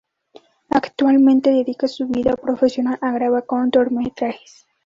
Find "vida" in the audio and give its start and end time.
2.07-2.35